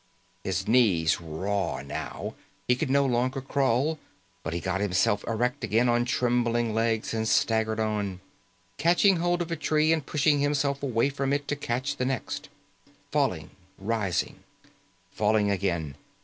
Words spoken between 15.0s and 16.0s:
falling again.